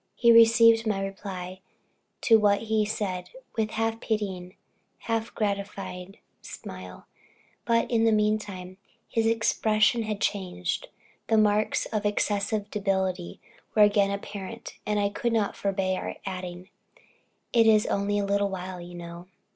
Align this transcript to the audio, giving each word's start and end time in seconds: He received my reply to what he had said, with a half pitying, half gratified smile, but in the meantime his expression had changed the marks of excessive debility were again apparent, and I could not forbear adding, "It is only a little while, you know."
He 0.15 0.31
received 0.31 0.87
my 0.87 0.99
reply 1.05 1.59
to 2.21 2.39
what 2.39 2.63
he 2.63 2.85
had 2.85 2.91
said, 2.91 3.29
with 3.55 3.69
a 3.69 3.73
half 3.73 3.99
pitying, 3.99 4.55
half 5.01 5.31
gratified 5.35 6.17
smile, 6.41 7.05
but 7.65 7.91
in 7.91 8.03
the 8.05 8.11
meantime 8.11 8.77
his 9.07 9.27
expression 9.27 10.01
had 10.01 10.19
changed 10.19 10.87
the 11.27 11.37
marks 11.37 11.85
of 11.85 12.03
excessive 12.07 12.71
debility 12.71 13.39
were 13.75 13.83
again 13.83 14.09
apparent, 14.09 14.73
and 14.87 14.99
I 14.99 15.09
could 15.09 15.33
not 15.33 15.55
forbear 15.55 16.15
adding, 16.25 16.69
"It 17.53 17.67
is 17.67 17.85
only 17.85 18.17
a 18.17 18.25
little 18.25 18.49
while, 18.49 18.81
you 18.81 18.95
know." 18.95 19.27